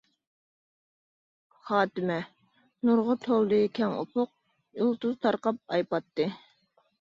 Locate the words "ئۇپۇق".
3.99-4.33